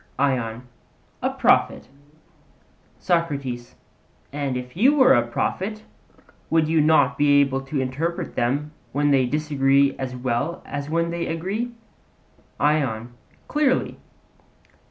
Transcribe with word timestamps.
ION: 0.17 0.63
A 1.21 1.29
prophet. 1.29 1.87
SOCRATES: 2.97 3.75
And 4.33 4.57
if 4.57 4.75
you 4.75 4.95
were 4.95 5.13
a 5.13 5.27
prophet, 5.27 5.83
would 6.49 6.67
you 6.67 6.81
not 6.81 7.19
be 7.19 7.39
able 7.39 7.61
to 7.61 7.79
interpret 7.79 8.33
them 8.33 8.71
when 8.93 9.11
they 9.11 9.27
disagree 9.27 9.95
as 9.99 10.15
well 10.15 10.63
as 10.65 10.89
when 10.89 11.11
they 11.11 11.27
agree? 11.27 11.73
ION: 12.59 13.13
Clearly. 13.47 13.99